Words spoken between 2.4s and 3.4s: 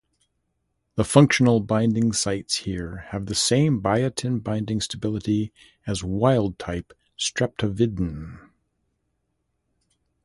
here have the